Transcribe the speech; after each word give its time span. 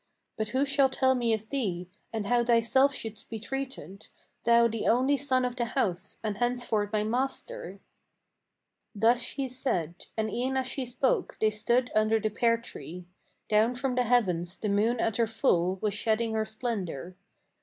But 0.35 0.49
who 0.49 0.65
shall 0.65 0.89
tell 0.89 1.13
me 1.13 1.31
of 1.31 1.47
thee, 1.51 1.87
and 2.11 2.25
how 2.25 2.43
thyself 2.43 2.91
shouldst 2.91 3.29
be 3.29 3.37
treated, 3.37 4.07
Thou 4.45 4.67
the 4.67 4.87
only 4.87 5.15
son 5.15 5.45
of 5.45 5.55
the 5.57 5.65
house, 5.77 6.17
and 6.23 6.39
henceforth 6.39 6.91
my 6.91 7.03
master?" 7.03 7.79
Thus 8.95 9.21
she 9.21 9.47
said, 9.47 10.07
and 10.17 10.27
e'en 10.31 10.57
as 10.57 10.65
she 10.65 10.87
spoke 10.87 11.37
they 11.39 11.51
stood 11.51 11.91
under 11.93 12.19
the 12.19 12.31
pear 12.31 12.57
tree. 12.57 13.05
Down 13.47 13.75
from 13.75 13.93
the 13.93 14.05
heavens 14.05 14.57
the 14.57 14.69
moon 14.69 14.99
at 14.99 15.17
her 15.17 15.27
full 15.27 15.75
was 15.83 15.93
shedding 15.93 16.33
her 16.33 16.45
splendor. 16.45 17.15